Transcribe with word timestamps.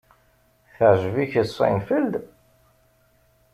Teɛjeb-ik 0.75 1.33
Seinfeld? 1.55 2.13